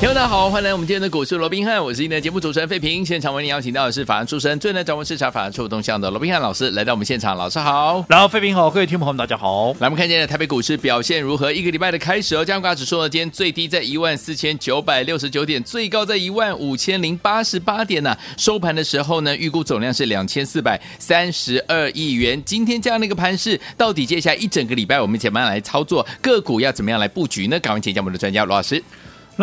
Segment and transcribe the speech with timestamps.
[0.00, 3.04] 听众大家好，欢迎来我们今天的股市罗宾汉，我是今天的节目主持人费平。
[3.04, 8.02] 现场为您邀请到的是法案出身、最能掌握市场法案触动向的罗宾汉老师来到我们现场，老师好。
[8.08, 9.74] 然后费平好，各位听众朋友们大家好。
[9.78, 11.52] 来，我们看今天的台北股市表现如何？
[11.52, 18.18] 一个礼拜的开始哦，加权指数呢，今天最低在一万四千九百六十九点，最高在一万五千零八十八点呢、啊。
[18.38, 22.42] 收盘的时候呢，预估总量是两千四百三十二亿元。
[22.46, 27.60] 今天这样的一个盘势，到底接下来一整个礼拜我们怎么样来操作个股，要怎么样来布局呢？
[27.60, 28.82] 赶快请教我们的专家罗老师。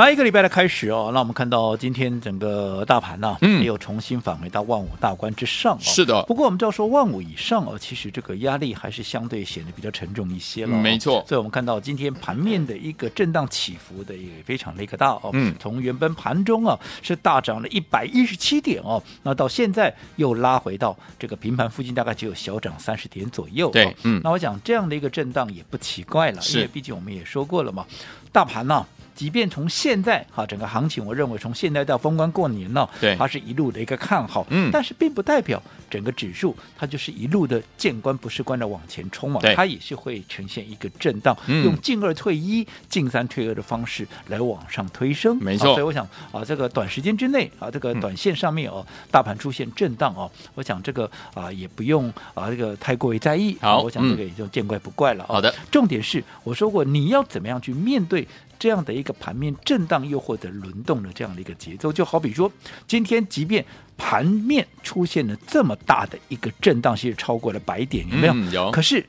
[0.03, 5.79] 来一个礼拜的开始哦，那我们看到今天整个大盘呢、啊，嗯，又重新返回到万五大关之上、哦。
[5.81, 10.79] 是的，不过我们知道说万五以上哦，其实这个压力还是相对显得比较沉重一些了、哦。
[10.79, 15.31] 没错，所以我们看到今天盘面的一个震荡起伏的也非常的一个大哦。
[15.33, 23.71] 嗯，从原本盘中啊是大涨了一百一十七点哦，那到现在又拉回到这个平盘附近，大概只有小涨三十点左右、哦。
[23.71, 27.83] 对，嗯，那我想这样的一个震荡也不奇怪了，因为毕竟我们也说过了嘛，
[28.31, 28.87] 大盘呢、啊。
[29.17, 35.59] 即便从现在哈整个行情，我认为从现在到封关过年呢，对，它是一路的一个看好，嗯，但是并不代表
[35.89, 45.73] 整个指数它就是一路的见关不是关的往前冲嘛，它也是会呈现一个震荡，嗯、用进二退一、进三退二的方式来往上推升，没错。
[45.73, 55.25] 所以我想啊，这个短时间之内啊，这个短线上面哦，嗯、大盘出现震荡哦，我想这个啊也不用啊这个太过于在意，好，我想这个也就见怪不怪了。
[55.27, 58.27] 好的，重点是我说过你要怎么样去面对。
[58.59, 62.51] 这样的一个盘面震荡又或者轮动的这样的一个节奏，就好比说，
[62.87, 63.65] 今天即便
[63.97, 68.33] 盘面出现了这么大的一个震荡，其实超过了百点，有没有？
[68.33, 68.71] 嗯、有。
[68.71, 69.05] 可是，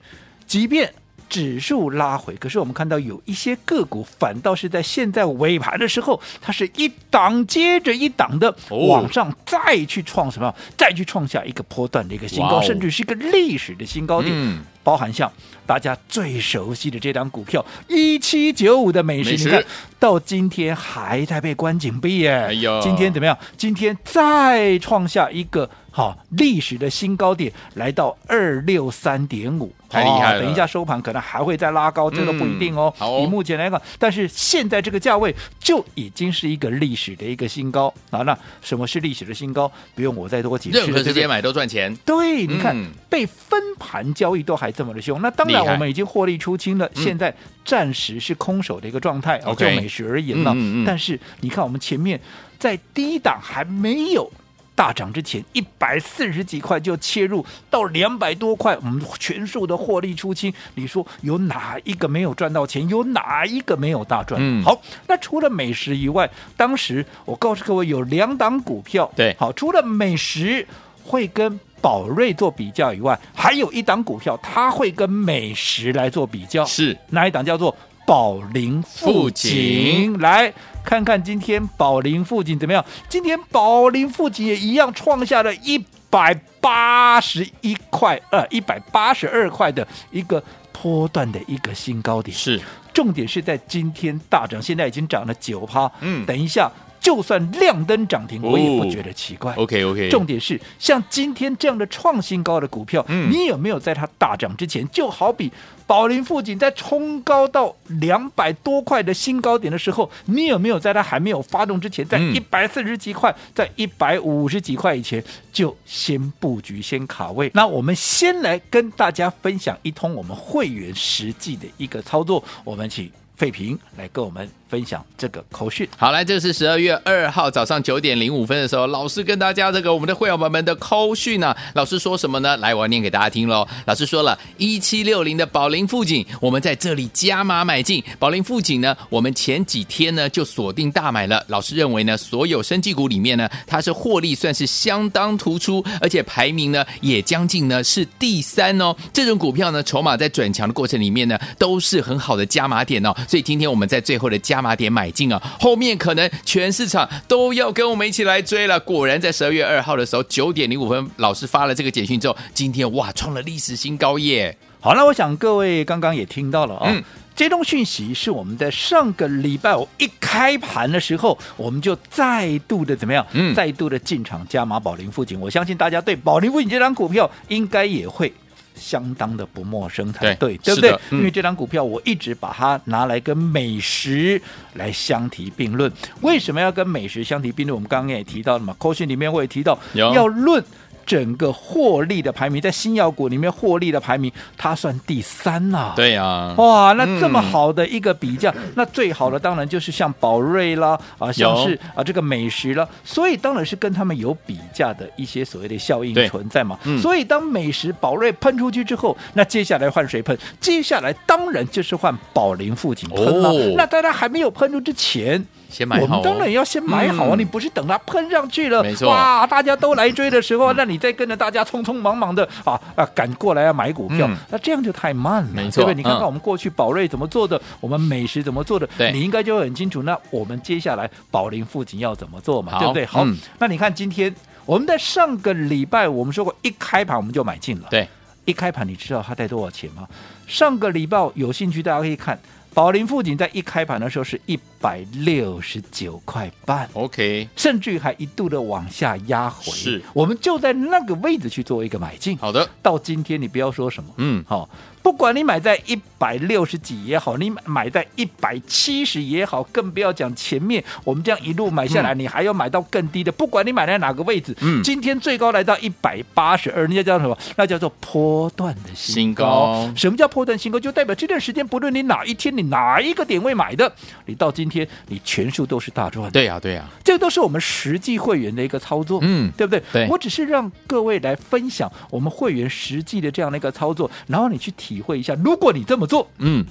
[0.46, 0.92] 即便
[1.28, 10.54] 指数拉回，可是我们看到有一些个股反倒是在现在尾盘的时候，它是一档接着一档的往上再去创什么？
[10.76, 14.32] 再去创下一个波段的一个新高，甚至是一个历史的新高点。
[14.34, 15.30] 嗯包含像
[15.66, 19.62] 大家最熟悉的这张股票一七九五的美食，你看
[19.98, 22.48] 到今天还在被关紧闭耶。
[22.82, 23.36] 今天怎么样？
[23.58, 29.74] 今天再创下一个好历史的新高点，来到二六三点五。
[29.88, 30.42] 太厉害了！
[30.42, 32.92] 等一下收盘可能还会再拉高，这个不一定哦。
[32.96, 38.20] 好，以目前来看，但是现在这个价位就已经是一个历史的一个新高啊。
[38.22, 39.68] 那什么是历史的新高？
[39.96, 40.78] 不用我再多解释。
[40.78, 41.92] 任何时间买都赚钱。
[42.04, 42.76] 对，你看
[43.08, 46.88] 被分盘交易都还这么的凶，那当然我们已经获利出清了。
[46.94, 49.40] 现在暂时是空手的一个状态。
[49.56, 50.54] 就美食而言呢，
[50.86, 52.20] 但是你看我们前面
[52.56, 54.30] 在低档还没有。
[54.78, 60.54] 大涨之前一百四十几块就切入到两百多块，我们全数的获利出清。
[60.76, 62.88] 你说有哪一个没有赚到钱？
[62.88, 64.40] 有哪一个没有大赚？
[64.40, 70.64] 嗯，好，那除了美食以外，当时我告诉各位有两档股票，对，好，除了美食
[71.02, 77.44] 会跟宝瑞做比较以外，还有一档股票它会跟美食来做比较，是哪一档？
[77.44, 77.74] 叫做
[78.08, 80.50] 宝林富锦来。
[80.82, 82.82] 看看今天宝林富锦怎么样？
[83.06, 90.42] 今天宝林富锦也一样创下了一百八十一块，呃，一百八十二块的一个
[90.72, 92.34] 波段的一个新高点。
[92.34, 92.58] 是，
[92.94, 95.92] 重点是在今天大涨，现在已经涨了九趴。
[96.00, 96.72] 嗯，等一下。
[97.00, 99.54] 就算亮灯涨停，我也不觉得奇怪。
[99.54, 105.52] OK OK，重点是像今天这样的创新高的股票，嗯，你有没有在它大涨之前，就好比
[105.86, 115.22] 宝林富锦在冲高到两百多块的新高点的时候，你有没有在它还没有发动之前，在一百四十几块，在一百五十几块以前
[115.52, 117.50] 就先布局、先卡位？
[117.54, 124.48] 那我们先来跟大家分享一通我们会员实际的一个操作，我们请费平来跟我们。
[124.68, 125.88] 分享这个口讯。
[125.96, 132.54] 好，来，这是十二月二号早上九点零五分的时候，老师跟大家这个我们的会员朋友们的口讯呢，老师说什么呢？
[132.58, 133.66] 来，我要念给大家听喽。
[133.86, 141.42] 老师说了，一七六零的宝龄富锦，我们在这里加码买进宝龄富锦呢，我们前几天呢就锁定大买了。
[141.48, 148.94] 老师认为呢，所有生技股里面呢，它是获利算是相当突出，而且排名呢也将近呢是第三哦。
[149.14, 153.14] 这种股票呢，筹码在转强的过程里面呢，都是很好的加码点哦。
[153.26, 154.57] 所以今天我们在最后的加。
[154.58, 158.80] 加码点买进啊，后面可能全市场都要跟我们一起来追了。
[158.80, 164.56] 果然在十二月二号的时候，九点零五分，老师发了这个简讯之后，今天哇创了历史新高耶！
[164.80, 166.92] 好了，我想各位刚刚也听到了啊、哦。
[166.92, 167.04] 嗯
[167.36, 173.24] 这种讯息是我们在上个礼拜五一开盘的时候，我们就再度的怎么样？
[173.30, 175.38] 嗯，再度的进场加码宝林富锦。
[175.38, 178.32] 我相信大家对宝林富锦这张股票应该也会。
[178.78, 180.90] 相当的不陌生才对，对，对不对？
[181.10, 184.40] 嗯、因为这张股票我一直把它拿来跟美食
[184.74, 185.92] 来相提并论。
[186.22, 187.74] 为什么要跟美食相提并论？
[187.74, 190.64] 我们刚刚也提到了嘛，扣讯里面会提到要论。
[191.08, 195.92] 整个获利的排名，在新药股里面获利的排名，它算第三呐、啊。
[195.96, 206.78] 对呀、啊，哇，那这么好的一个比较，嗯、那最好的当然就是像宝瑞啦，啊，像是啊这个美食啦，所以当然是跟他们有比价的一些所谓的效应存在嘛。
[206.84, 210.38] 嗯、所以当美食、宝瑞喷出去之后，那接下来换谁喷？
[210.60, 213.48] 接下来当然就是换宝林富锦喷了。
[213.48, 215.42] 哦、那在它还没有喷出之前。
[215.68, 217.34] 先买好、哦，我们当然要先买好啊！
[217.34, 225.94] 嗯、你不是等它喷上去了，没错，哇，大家都来追的时候，那你再跟着大家匆匆忙忙的啊啊赶过来要买股票，嗯、那这样就太慢了，没错，对不对？
[225.94, 230.02] 你看看我们过去宝瑞怎么做的，嗯、我们美食怎么做的，对你应该就会很清楚。
[230.02, 232.78] 那我们接下来宝林附近要怎么做嘛？
[232.78, 233.04] 对不对？
[233.04, 238.08] 好，嗯、那你看今天我们在上个礼拜我们说过，一开盘我们就买进了，对，
[238.46, 240.08] 一开盘你知道它带多少钱吗？
[240.46, 242.38] 上个礼拜有兴趣大家可以看。
[242.78, 252.38] 宝林富锦在一开盘的时候是一百六十九块半，OK，甚至于还一度的往下压回，是，我们就在那个位置去做一个买进。
[252.38, 254.68] 好的，到今天你不要说什么，嗯，好、哦。
[255.02, 263.32] 不管你买在一百六十几也好，你买在一百七十也好，更不要讲前面我们这样一路买下来，嗯、你还要买到更低的。
[263.32, 267.36] 不管你买在哪个位置，嗯，今天最高来到一百八十二，人家叫什么？
[267.56, 269.84] 那叫做波段的新高。
[269.84, 270.78] 新高什么叫波段新高？
[270.78, 273.90] 就代表这段时间不论你哪一天你哪一个点位买的，
[274.26, 276.30] 你到今天你全数都是大赚。
[276.30, 279.82] 对呀、啊，对呀、啊，这都是我们实际会员的一个操作，嗯，对不对？
[279.92, 286.64] 对，我只是让各位来分享我们会员实际的这样的一个操作，然后你去体会一下，如果你这么做，嗯，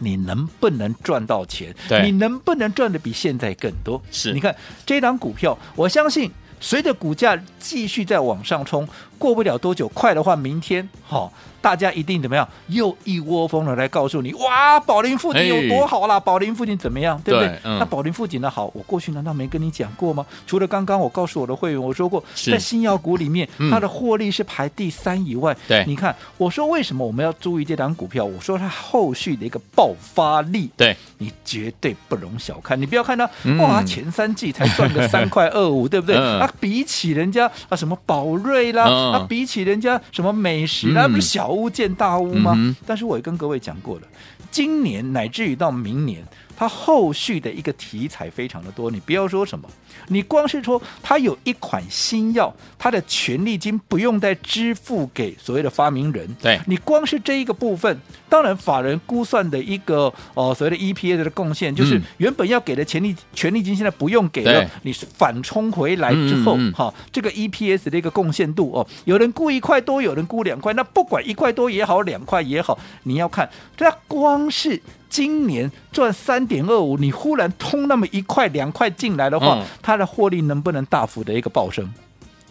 [0.00, 1.74] 你能不能赚到钱？
[1.88, 4.02] 对，你能不能赚的比现在更多？
[4.10, 4.54] 是，你看
[4.84, 6.30] 这档股票，我相信
[6.60, 8.88] 随着股价继续在往上冲，
[9.24, 11.32] 过不了多久，快的话，明天好。
[11.64, 12.46] 大家一定怎么样？
[12.66, 16.20] 又一窝蜂的来告诉你，哇，宝林附近有多好啦！
[16.20, 17.18] 宝林附近怎么样？
[17.24, 17.48] 对不对？
[17.48, 20.26] 对嗯、那宝林附近的好，我过去难道没跟你讲过吗？
[20.46, 25.56] 除了刚刚我告诉我的会员，我说过，在新药股里面，嗯、它的获利是排第三以外。
[25.66, 28.22] 对，你看，我说为什么我们要注意这档股票？
[28.22, 32.78] 我说它后续的一个爆发力，对你绝对不容小看。
[32.78, 36.14] 你不要看它，嗯、哇，前三季才赚个三块二五，对不对？
[36.20, 38.84] 嗯、啊，比起人家啊什么宝瑞啦，
[39.18, 41.48] 嗯、啊，比起人家什么美食那，嗯、不是小。
[41.54, 42.52] 巫见大巫吗？
[42.56, 44.02] 嗯、但是我也跟各位讲过了，
[44.50, 46.24] 今年乃至于到明年，
[46.56, 48.90] 它后续的一个题材非常的多。
[48.90, 49.68] 你不要说什么，
[50.08, 56.32] 你光是说它有一款新药，它的权利金不用再支付给所谓的发明人。
[56.40, 74.80] 对，你光是这一个部分，当然法人估算的一个哦、呃、所谓的 EPS 的贡献，就是原本要给的权利权利金现在不用给了，对你反冲回来之后，哈、哦，这个 EPS 的一个贡献度哦，有人估一块多，有人估两块，那不管一块多也好，两块也好，你要看它光是。
[75.14, 81.88] 今年赚三点二五，你忽然通那么一块两块进来的话，嗯、它的获利能不能大幅的一个暴升，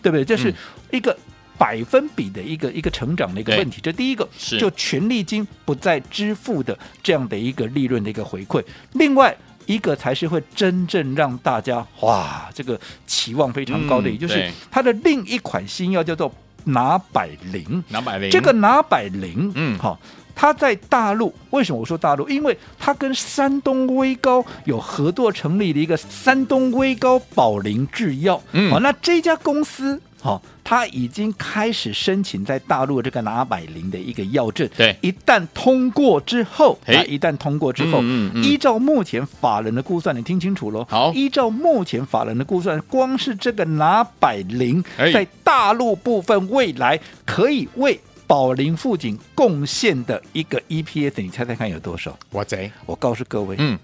[0.01, 0.23] 对不对？
[0.23, 0.53] 这是
[0.89, 1.13] 一个
[1.57, 3.81] 百分比的一个一个成长的一个问题。
[3.83, 8.63] 这第一个是就权利金不再支付的这样的一个利润的一个回馈。
[8.93, 16.33] 另外一个才是会真正让大家哇，这个期望非常高的，嗯、也就是它的另一款新药叫做
[16.63, 19.99] 拿百灵，拿百灵，这个拿百灵，嗯，好。
[20.35, 22.27] 他在大陆，为什么我说大陆？
[22.27, 28.41] 因为他跟山东威高有合作成立的一个山东威高宝林制药。
[28.51, 34.67] 嗯，好，那这家公司，好，他已经开始申请在大陆这个拿百灵的一个药证。
[34.75, 40.85] 对，一旦通过之后，啊，一旦通过之后，嗯嗯嗯、依照目前法人的估算，你听清楚喽。
[40.89, 47.99] 好，依照目前法人的估算，光是这个拿百灵在大陆部分，未来可以为
[48.33, 52.17] 宝林富锦贡献的一个 EPS，你猜猜看有多少？
[52.31, 53.77] 我贼，我告诉各位，嗯，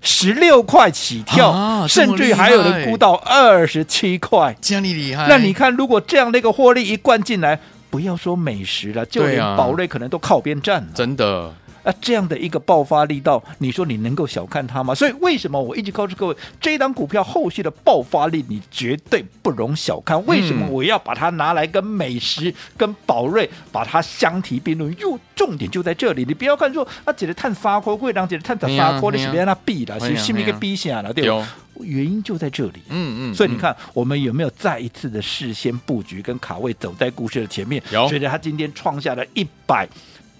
[0.00, 5.28] 十六块起跳，啊、甚至于还有人估到二十七块，这样你厉害。
[5.28, 7.56] 那你看，如果这样的一个获利一灌进来，
[7.90, 11.54] 不要说美食了，就连宝瑞可能都靠边站了，真的。
[11.82, 14.94] 啊，这样的一个爆发力道，你说你能够小看它吗？
[14.94, 20.24] 所以为什么我一直告诉各位，这一档股票后续的爆发力，你绝对不容小看。
[20.26, 24.94] 为什么我要把它拿来跟美食、跟宝瑞把它相提并论？
[24.98, 31.48] 又重点就在这里，你不要看说啊，姐姐探沙锅会让姐姐探的沙锅，你是别让它避了，是是一个避下了，对吧？
[31.80, 32.80] 原因就在这里。
[32.90, 33.34] 嗯嗯。
[33.34, 37.82] 所以你看，我们有没有再一次的事先布局跟卡位，走在故事的前面？
[37.90, 38.06] 有。
[38.08, 39.88] 随着它今天创下了一百。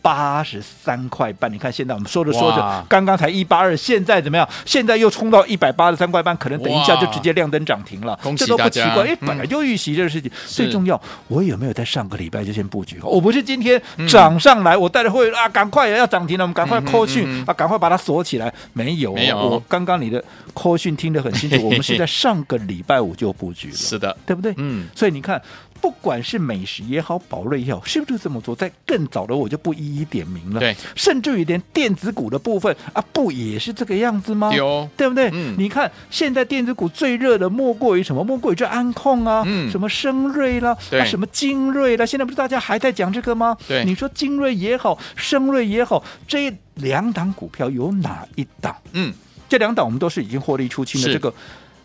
[0.02, 1.50] 八十三块半。
[1.50, 4.46] 你看现在我们说着说着，刚刚才一八二，现在怎么样？
[4.66, 8.18] 现在又冲到一百八十三块半，可能等一下就直接亮灯涨停了。
[8.36, 10.30] 这都不奇怪，哎，嗯本来就预习这个事情。
[10.46, 12.98] 最重要，我有没有在上个礼拜就先布局？
[13.02, 18.52] 我不是今天涨上来，我带着会员啊，赶快要涨停了，我们赶快扣讯、啊，赶快把它锁起来。
[18.72, 24.52] 没有，没有我刚刚你的扣讯听得很清楚， 我们是在上个礼拜五就布局了，是的，对不对？
[24.56, 25.40] 嗯，所以你看，
[25.82, 28.54] 不管是美食也好，宝瑞也好，是不是这么做？
[28.54, 30.60] 在更早的我就不一一点名了。
[30.60, 34.54] 对，甚至于连电子股的部分啊，不也是这个样子吗？
[34.54, 35.28] 有对不对？
[35.32, 38.22] 嗯你看现在电子股最热的莫过于什么？
[38.22, 43.56] 莫过于这安控啊，嗯什么升瑞啦，什么精锐啦，现在不是大家还在讲这个吗？
[43.66, 48.76] 对你说精锐也好，升瑞也好，这两档股票有哪一档？
[48.92, 49.12] 嗯，
[49.48, 51.34] 这两档我们都是已经获利出清的，这个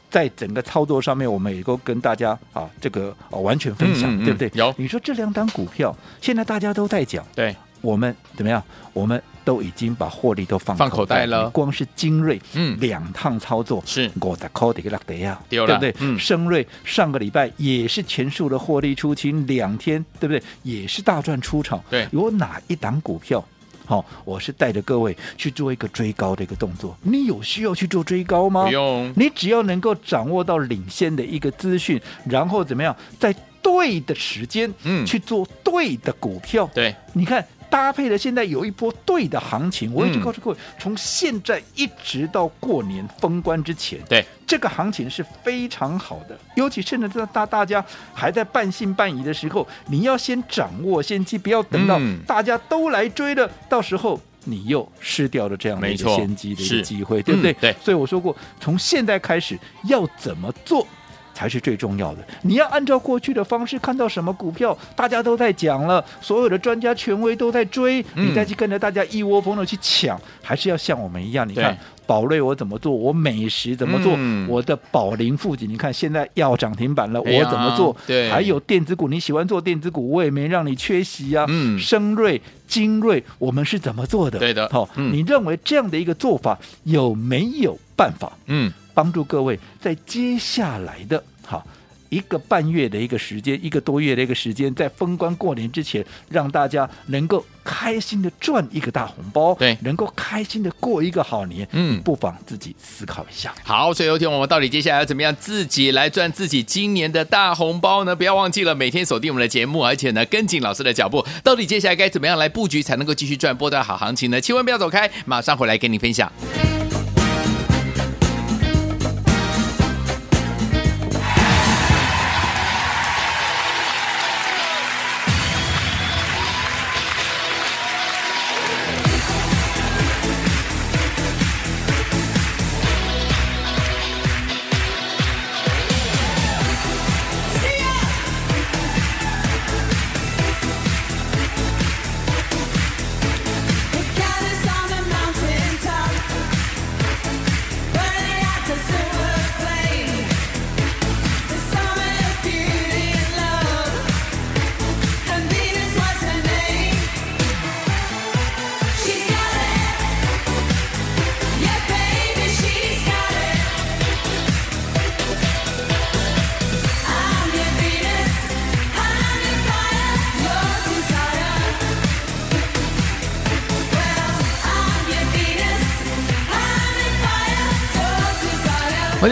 [0.09, 4.51] 在整个操作上面，我们也都跟大家啊这个、啊、完全分享，嗯嗯嗯对不对？
[4.53, 8.63] 有你说这两档股票，现在大家都在讲，对，我们怎么样？
[8.93, 15.95] 我们都已经把获利都放放口袋了你光是精锐，嗯两趟操作是五十块的一个落地啊，对了对不对？
[15.99, 20.41] 嗯升瑞上个礼拜也是全数的获利出清，两天对不对？
[20.63, 21.81] 也是大赚出场。
[21.89, 23.45] 对有哪一档股票？
[23.87, 26.95] 好、我是带着各位去做一个追高的一个动作。
[27.01, 28.65] 你有需要去做追高吗？
[28.65, 36.69] 不用，你只要能够掌握到领先的一个资讯，然后怎么样，在对的时间，嗯去做对的股票。
[36.73, 47.83] 对，你看搭配了现在有一波对的行情，我一直嗯告诉各位，从现在一直到过年封关之前，对，这个行情是非常好的，尤其是呢，在大大家
[48.13, 54.19] 还在半信半疑的时候，你要先掌握先机，不要等到嗯大家都来追了，到时候。
[54.49, 57.51] 你又失掉了这样的一个先机的一个机会，对不对？
[57.51, 59.59] 嗯对所以我说过，从现在开始
[59.89, 60.87] 要怎么做
[61.37, 62.27] 才是最重要的。
[62.41, 71.47] 你要按照过去的方式，看到什么股票大家都在讲了，所有的专家权威都在追，嗯你再去跟着大家一窝蜂的去抢，还是要像我们一样？
[71.47, 71.77] 你看
[72.07, 77.95] 宝瑞我怎么做，我美食怎么做，嗯我的宝林富锦，你看现在要涨停板了，哎我怎么做？
[78.07, 81.45] 对还有电子股，你喜欢做电子股，我也没让你缺席啊。
[81.47, 84.39] 嗯升瑞、精锐，我们是怎么做的？
[84.39, 88.31] 对的好、嗯你认为这样的一个做法有没有办法？
[88.47, 91.63] 嗯，帮助各位在接下来的哈
[92.09, 103.53] 一个半月的一个时间，一个多月的一个时间，在封关过年之前，让大家能够开心的赚一个大红包，对能够开心的过一个好年，嗯不妨自己思考一下。
[103.63, 108.15] 好，所以有天我们到底接下来要怎么样自己来赚自己今年的大红包呢？
[108.15, 114.39] 不要忘记了每天锁定我们的节目，而且呢跟紧老师的脚步，到底接下来该怎么样来布局才能够继续赚波段好行情呢？
[114.41, 116.31] 千万不要走开，马上回来跟你分享。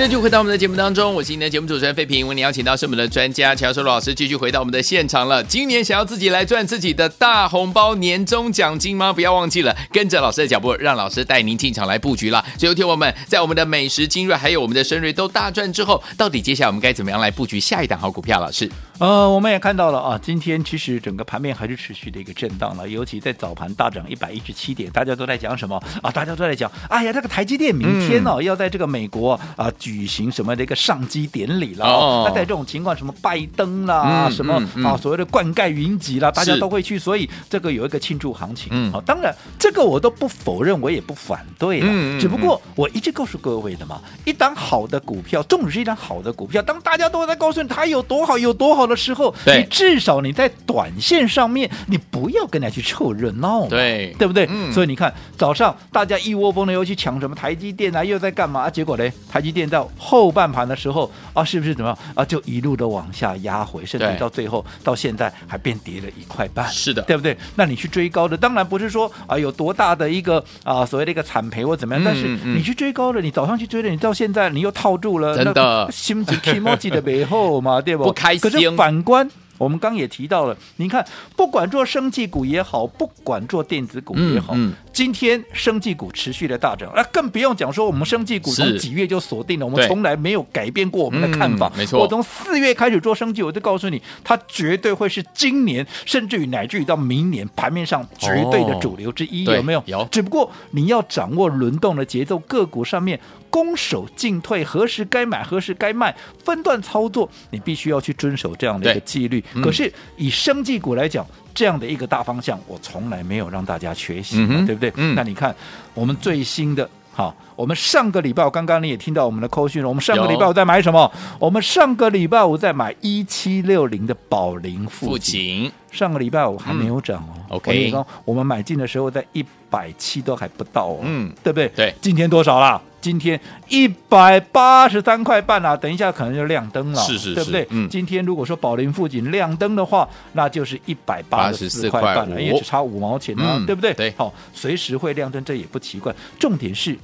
[0.05, 2.27] 欢迎继续回到我们的节目当中，我是今天的节目主持人费平。
[2.27, 5.43] 为您邀请到是我们的专家乔收罗老师，继续回到我们的现场了。
[5.43, 9.11] 今年想要自己来赚自己的大红包、年终奖金吗？
[9.11, 12.45] 不要忘记了，跟着老师的脚步，让老师带您进场来布局了。
[12.55, 18.39] 最后，听我们在我们的美食精锐还有我们的深瑞都大赚之后，到底接下来我们该怎么样来布局下一档好股票？
[18.39, 25.75] 老师，呃，我们也看到了啊，今天其实整个盘面还是持续的一个震荡了，尤其在早盘大涨一百一十七点，大家都在讲什么？
[26.01, 26.09] 啊？
[26.11, 32.23] 大家都在讲，哎呀，这个台积电明天哦、要在这个美国啊举行什么的一个上机典礼了、哦。
[32.25, 38.69] 那在这种情况，什么拜登啦，嗯什么、啊所谓的灌溉云集啦，大家都会去，所以这个有一个庆祝行情。
[38.71, 48.84] 嗯好、当然这个我都不否认，我也不反对了，只不过我一直告诉各位的嘛，一档好的股票，纵使是一档好的股票，当大家都在告诉你它有多好，有多好。
[48.85, 54.45] 闹的时候，你至少你在短线上面，你不要跟人家去凑热闹嘛，对对不对？
[54.49, 58.61] 嗯所以你看早上大家一窝蜂的又去抢什么台积电啊，又在干嘛？
[58.61, 62.25] 啊、结果呢，台积电到后半盘的时候啊，是不是怎么样啊？
[62.25, 67.37] 就一路的往下压回，甚至到最后到现在还变跌了一块半，是的对不对？
[67.55, 78.05] 那你去追高的，当然不是说啊有多大的一个啊所谓的一个惨赔或怎么样，嗯但是嗯你去追高的，你早上去追的，你到现在你又套住了，真的那心情 emoji 的背后嘛， 对不？
[78.05, 79.29] 不开心可是反观。
[79.57, 81.05] 我们刚也提到了，你看，
[81.37, 91.69] 不管做生技股也好，不管做电子股也好，嗯嗯今天生技股持续的大涨，那更不用讲说我们生技股从几月就锁定了，我们从来没有改变过我们的看法。
[91.75, 99.83] 嗯没错我从四月开始做生技，我就告诉你，它绝对会是今年，甚至于乃至于到明年盘面上绝对的主流之一，对有没有？
[99.85, 109.43] 有只不过你要掌握轮动的节奏，个股上面攻守进退，何时该买，何时该卖，分段操作，你必须要去遵守这样的一个纪律。
[109.55, 114.84] 嗯可是以生技股来讲，这样的一个大方向，我从来没有让大家缺席，嗯对不对？
[114.95, 115.55] 嗯那你看
[115.93, 116.89] 我们最新的。
[117.17, 119.87] 好，我们上个礼拜，刚刚你也听到我们的扣讯了。
[119.87, 121.09] 我们上个礼拜有我在买什么？
[121.39, 125.71] 我们上个礼拜我在买一七六零的宝林父富锦。
[125.93, 127.31] 上个礼拜我还没有涨哦。
[127.37, 127.93] 嗯 OK
[128.25, 130.99] 我们买进的时候在一百七都还不到哦。
[131.03, 131.69] 嗯对不对？
[131.69, 132.81] 对今天多少啦？
[133.05, 135.77] 今天一百八十三块半啊！
[135.77, 137.67] 等一下可能就亮灯了，是是是对不对？
[137.69, 143.93] 嗯今天如果说宝林附近亮灯的话，那就是一百八十四块半了，84.5也只差五毛钱啊，嗯对不对？
[143.93, 146.11] 对好，随时会亮灯，这也不奇怪。
[146.39, 146.97] 重点是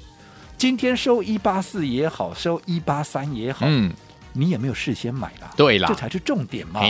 [0.58, 3.94] 今天收一八四也好，收一八三也好，嗯，
[4.34, 5.52] 你有没有事先买啦？
[5.56, 6.82] 对啦这才是重点嘛。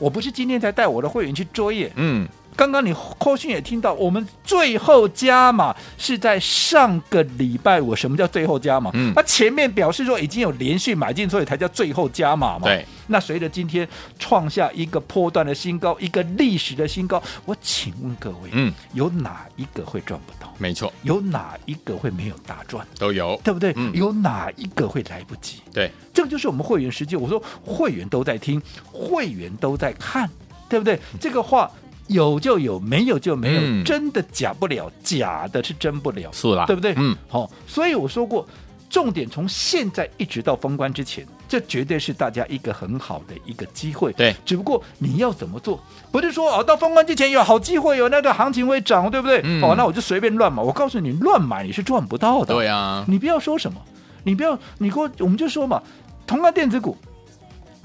[0.00, 1.92] 我不是今天才带我的会员去追耶。
[1.94, 2.26] 嗯，
[2.56, 7.94] 刚刚你后讯也听到，我们最后加码是在上个礼拜五。
[7.94, 8.90] 什么叫最后加码？
[8.94, 12.64] 嗯那前面表示说已经有连续买进，所以才叫最后加码嘛。
[12.64, 12.84] 对。
[13.08, 13.86] 那随着今天
[14.18, 20.52] 创下一个波段的新高，一个历史的新高，我请问各位，嗯，有哪一个会赚不到？
[20.58, 22.84] 没错，有哪一个会没有大赚？
[22.98, 23.72] 都有，对不对？
[23.76, 25.60] 嗯有哪一个会来不及？
[25.72, 27.14] 对，这个就是我们会员实际。
[27.14, 28.60] 我说会员都在听，
[28.90, 30.28] 会员都在看，
[30.68, 30.98] 对不对？
[31.20, 31.70] 这个话
[32.08, 36.94] 有就有，没有就没有，嗯真的假不了，假的是真不了，是啦，对不对？
[36.96, 38.46] 嗯，好、所以我说过，
[38.88, 44.12] 重点从现在一直到封关之前，这绝对是大家一个很好的一个机会。
[44.12, 45.80] 对只不过你要怎么做，
[46.12, 49.40] 不是说哦，到封关之前有好机会，有那个行情会涨，对不对？
[49.44, 50.62] 嗯哦，那我就随便乱买。
[50.62, 52.54] 我告诉你，乱买你是赚不到的。
[52.54, 53.80] 对啊，你不要说什么，
[54.22, 55.82] 你不要，你给我，我们就说嘛，
[56.26, 56.96] 同样电子股，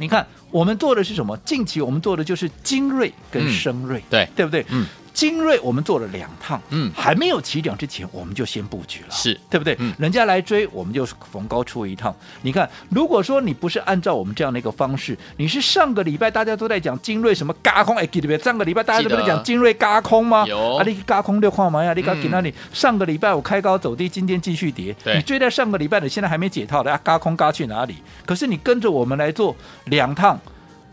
[0.01, 1.37] 你看我们做的是什么？
[1.45, 4.65] 近期我们做的就是精锐跟嗯深锐，对对不对？
[4.69, 4.85] 嗯，
[5.21, 9.75] 精锐我们做了两趟，嗯还没有起涨之前，我们就先布局了，是对不对？
[9.77, 12.11] 嗯人家来追，我们就逢高出一趟。
[12.41, 18.35] 你看，如果说你不是按照我们这样的一个方式，你是上个礼拜大家都在讲精锐什么嘎空，哎，对不对？
[18.39, 20.43] 上个礼拜大家都不是记得讲精锐嘎空吗？
[20.47, 21.93] 有啊，你嘎空六块嘛呀？
[21.93, 22.51] 你嘎嗯给那里？
[22.73, 27.97] 上个礼拜我开高走低，今天继续跌，对你追在上个礼拜的，现在还没解套的，啊，嘎空嘎去哪里？
[28.25, 29.55] 可是你跟着我们来做
[29.85, 30.39] 两趟。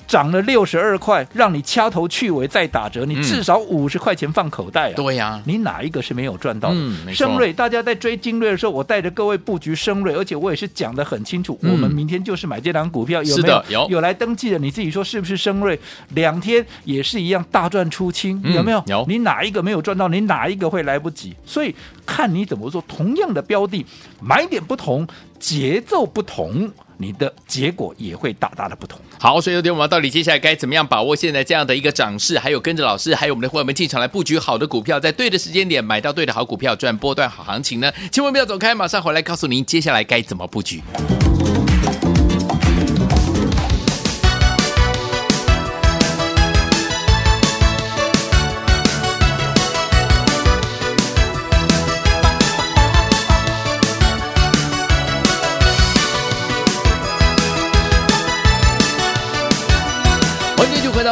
[0.08, 4.94] 涨了六十二块，让你掐头去尾再打折，你嗯至少五十块钱放口袋啊！
[4.96, 6.74] 对呀，你哪一个是没有赚到的？
[6.76, 13.62] 嗯瑞，大家在追精锐的时候，我带着各位布局升瑞，而且我也是讲的很清楚，嗯我们明天就是买这档股票，有是没有？
[13.68, 15.78] 有有来登记的，你自己说是不是升瑞？
[16.14, 18.82] 两天也是一样大赚出清，嗯有没有？
[18.86, 20.08] 有你哪一个没有赚到？
[20.08, 21.36] 你哪一个会来不及？
[21.44, 21.74] 所以
[22.06, 23.84] 看你怎么做，同样的标的，
[24.22, 25.06] 买点不同，
[25.38, 29.00] 节奏不同，你的结果也会大大的不同。
[29.18, 37.90] 好，所以有点我们到底接下来该怎么样把握现在这样的一个涨势，还有跟着老师，还有我们的伙伴们进场来布局好的股票，在对的时间点买到对的好股票，赚波段好行情呢？
[38.12, 40.82] 千万不要走开，马上回来告诉您接下来该怎么布局。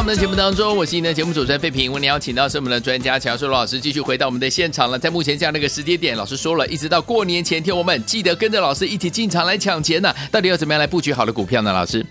[0.07, 1.91] 们的节目当中，我是您的节目主持人费平。
[1.91, 4.97] 我们邀请到是我们的专家乔硕罗老师，继续回到我们的现场了。
[4.97, 11.73] 在目前这样的一个时间点，老师说了一直到过年前天，我们记得跟着老师一起进场来抢钱呢、到底要怎么样来布局好的股票呢？
[11.73, 12.07] 老师，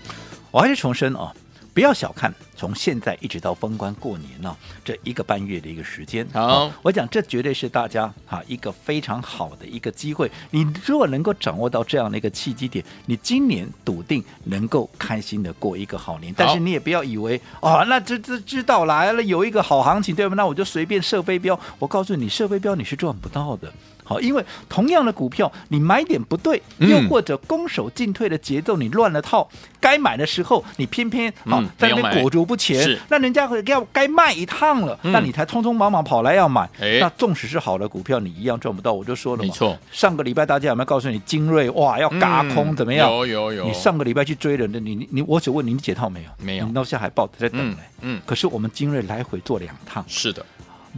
[0.50, 1.32] 我还是重申哦，
[1.76, 6.26] 不要小看从现在一直到封关过年呢、这一个半月的一个时间。
[6.32, 10.32] 好哦我讲这绝对是大家哈一个非常好的一个机会。
[10.52, 16.32] 你如果能够掌握到这样的一个契机点，你今年笃定能够开心的过一个好年。
[16.34, 20.34] 但是你也不要以为哦，那这这知道来了有一个好行情，对吧？
[20.34, 21.60] 那我就随便射飞镖。
[21.78, 23.70] 我告诉你，射飞镖你是赚不到的。
[24.06, 26.88] 好，因为同样的股票，你买点不对，嗯。
[26.88, 29.46] 又或者攻守进退的节奏你乱了套，
[29.80, 35.10] 该买的时候你偏偏好、嗯在那边裹足不前是，那人家要该卖一趟了，嗯。
[35.10, 36.62] 那你才匆匆忙忙跑来要买。
[36.80, 36.98] 哎。
[37.00, 38.92] 那纵使是好的股票，你一样赚不到。
[38.92, 39.76] 我就说了嘛，没错。
[39.90, 43.10] 上个礼拜大家有没有告诉你精锐哇要嘎空、嗯怎么样？
[43.10, 43.66] 有有有。
[43.66, 46.30] 你上个礼拜去追人的你你你，我只问你，你解套没有？
[46.38, 46.66] 没有。
[46.66, 48.22] 你到现在还抱着在等呢、嗯嗯。
[48.24, 50.44] 可是我们精锐来回做两趟，是的，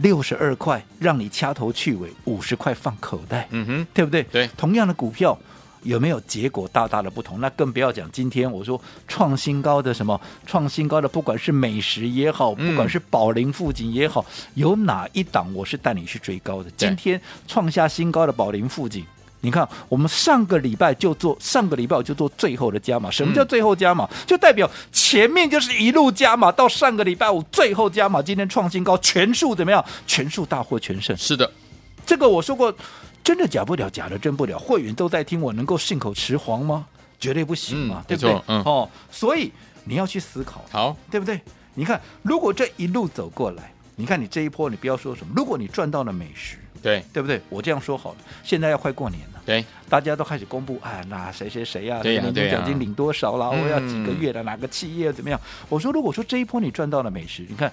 [0.01, 4.23] 六十二块让你掐头去尾，五十块放口袋，嗯哼，对不对？
[4.23, 5.37] 对同样的股票。
[5.83, 7.39] 有没有结果大大的不同？
[7.39, 16.69] 那更不要讲今天我说创新高的什么创新高的，不管是美食也好，嗯不管是宝林富锦也好，有哪一档我是带你去追高的？
[16.75, 19.05] 今天创下新高的宝林富锦，
[19.41, 23.09] 你看我们上个礼拜就做，上个礼拜我就做最后的加码。
[23.09, 24.05] 什么叫最后加码？
[24.05, 29.83] 嗯、就代表前面就是一路加码，到上个礼拜五最后加码，今天创新高，全数怎么样？
[30.05, 31.15] 全数大获全胜。
[31.17, 31.51] 是的，
[32.05, 32.73] 这个我说过。
[33.21, 34.57] 真的假不了，假的真不了。
[34.57, 36.85] 会员都在听，我能够信口雌黄吗？
[37.19, 38.41] 绝对不行嘛，嗯、对不对？
[38.47, 39.51] 嗯、哦，所以
[39.83, 41.39] 你要去思考，好，对不对？
[41.75, 47.41] 你看，如果这一路走过来，你看你这一波，你不要说什么，如果你赚到了美食，对，对不对？
[47.49, 53.49] 我这样说好了，现在要快过年了，对，大家都开始公布，啊，那谁谁谁呀，年终奖金领多少啦？
[53.53, 54.43] 嗯、我要几个月了？
[54.43, 55.39] 哪个企业怎么样？
[55.67, 57.71] 我说，如果说这一波你赚到了美食，你看。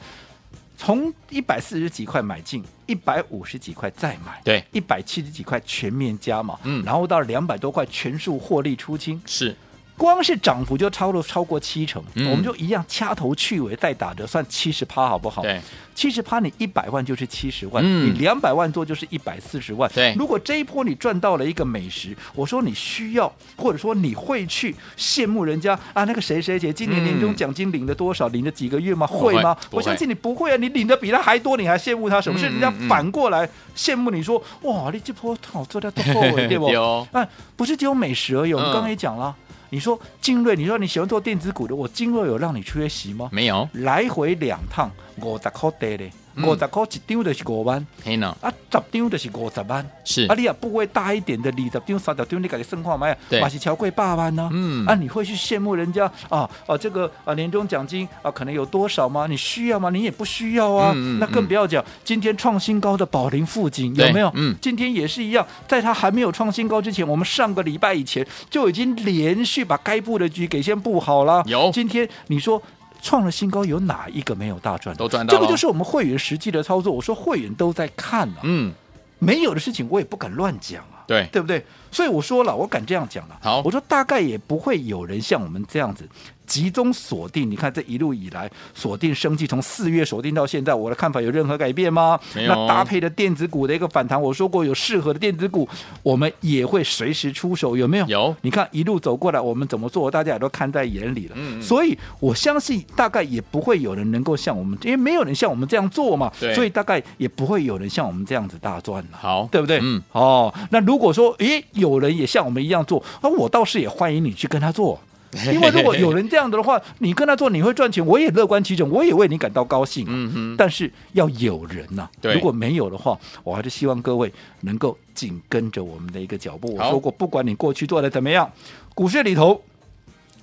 [0.79, 9.57] 从一百四十几块买进，一百五十几块再买，对，一百七十几块全面加码，嗯，然后到两百多块全数获利出清，是，
[9.97, 15.43] 光是涨幅就超了超过七成，嗯、我们就一样掐头去尾再打折，算七十趴好不好？
[15.43, 15.61] 对，
[15.95, 20.15] 七十趴你一百万就是七十万，嗯、你两百万做就是一百四十万，对。
[20.19, 29.07] 如果这一波你赚到了一个美食，我说你需要，或者说你会去羡慕人家啊，那个谁谁谁今年年终奖金领了多少，嗯、领了几个月吗？
[29.07, 29.57] 会吗？
[29.71, 32.39] 我相信你不会啊，你领的比他还多，你还羡慕他什么？
[32.39, 36.05] 是、嗯、人家反过来羡慕你说，哇，你这波好做的多，
[36.49, 36.69] 对不？
[36.77, 39.35] 有啊，不是只有美食而已，我们刚才也讲了。
[39.71, 43.29] 嗯你说精锐，你说你喜欢做电子股的，我精锐有让你缺席吗？
[43.33, 50.27] 没有，来回两趟五十块地嘞，五十块一张就是五万，嘿呢，啊，十张就是五十万，是。
[50.27, 59.27] 啊，你啊部位大一点的，二十张、三十张，你给你算看嘛，对，嘛是超过百万呢，嗯，啊，你会去羡慕人家啊啊，这个啊年终奖金啊可能有多少吗？
[59.27, 59.91] 你需要吗？
[59.91, 64.31] 你也不需要啊，那更不要讲今天创新高的宝林富锦有没有？
[64.35, 72.63] 嗯，今天也是一样，在它还没有创新高之前，我们上个礼拜以前就已经连续把该布的局给先布好了，有，今天你说。
[73.07, 74.95] 创了新高，有哪一个没有大赚？
[74.97, 75.33] 都赚到。
[75.33, 76.93] 这个就是我们会员实际的操作。
[76.93, 78.73] 我说会员都在看啊，嗯，
[79.21, 81.65] 没有的事情我也不敢乱讲啊，对对不对？
[81.93, 83.39] 所以我说了，我敢这样讲了。
[83.41, 86.09] 好，我说大概也不会有人像我们这样子
[86.47, 87.51] 集中锁定。
[87.51, 92.19] 你看这一路以来锁定生计，从四月锁定到现在，我的看法有任何改变吗？
[92.35, 95.69] 那搭配的电子股的一个反弹，我说过有适合的电子股，
[96.03, 98.07] 我们也会随时出手，有没有？
[98.07, 98.37] 有。
[98.43, 101.35] 你看一路走过来，我们怎么做，大家也都看在眼里了。
[101.37, 101.63] 嗯，嗯。
[101.63, 106.33] 所以我相信大概也不会有人能够像我们，因为没有人像我们这样做嘛。
[106.39, 106.55] 对。
[106.55, 109.19] 所以大概也不会有人像我们这样子大赚了。
[109.19, 109.81] 好，对不对？
[109.83, 110.03] 嗯。
[110.13, 115.01] 哦，那如果说，诶，有人也像我们一样做，那我倒是也欢迎你去跟他做。
[115.53, 120.07] 因为如果有人这样的话，你跟他做，你会赚钱，我也乐观其成，我也为你感到高兴。
[120.09, 120.55] 嗯哼。
[120.57, 126.75] 但是要有人呐、啊，如果没有的话，我还是希望各位能够紧跟着我们的一个脚步。
[126.75, 128.51] 我说过，不管你过去做的怎么样，
[128.95, 129.61] 股市里头。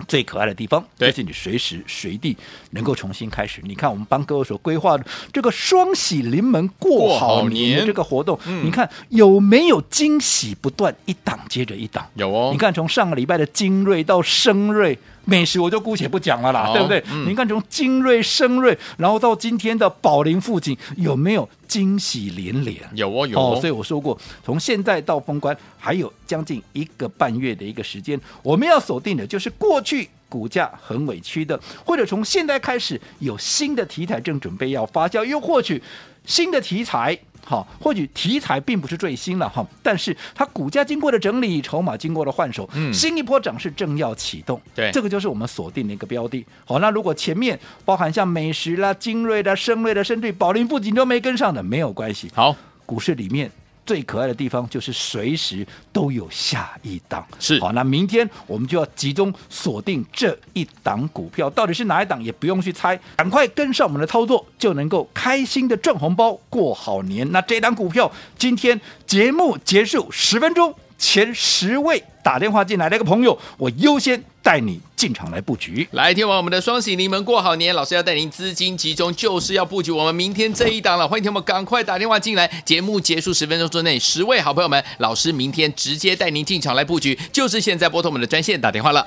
[0.08, 2.36] 最可爱的地方，就是你随时随地
[2.70, 3.60] 能够重新开始。
[3.64, 12.06] 你看，我们帮各位所规划的这个双喜临门过好年这个活动，嗯、你看有没有惊喜不断，一档接着一档？
[12.14, 12.50] 有哦。
[12.52, 14.98] 你看，从上个礼拜的精锐到升锐。
[15.24, 17.02] 美食我就姑且不讲了啦，对不对？
[17.10, 22.76] 嗯、你看从精锐、升锐，然后到今天的宝林附近，有没有惊喜连连？
[22.94, 23.58] 有哦，有哦。
[23.60, 35.82] 所以我说过，从现在到封关还有将近一个半月的一个时间，我们要锁定的就是过去股价很委屈的，或者从现在开始有新的题材正准备要发酵，又或许
[36.24, 37.18] 新的题材。
[37.46, 46.42] 好，或许题材并不是最新了哈，但是它股价经过了整理，筹码经过了换手，嗯，新一波涨势正要启动，对，这个就是我们锁定的一个标的。
[46.64, 52.30] 好，那如果前面包含像美食啦、精锐啦、升锐的，甚至宝林富锦都没跟上的，没有关系。
[52.34, 52.56] 好，
[52.86, 53.52] 股市里面。
[53.86, 57.72] 最可爱的地方就是随时都有下一档，是好。
[57.72, 67.30] 那明天我们就要集中锁定这一档股票，到底是哪一档也不用去猜，赶快跟上我们的操作，就能够开心的赚红包过好年。
[67.32, 70.74] 那这档股票今天节目结束十分钟。
[71.04, 75.86] 前十位打电话进来的个朋友，我优先带你进场来布局。
[75.90, 81.06] 来，听完我们的双喜临门过好年，老师要带您资金集中，就是要布局我们明天这一档了。
[81.06, 89.06] 欢迎听我们赶快打电话进来，节目结束十分钟之内，十位好朋友们，老师明天直接带您进场来布局，就是现在拨通我们的专线打电话了。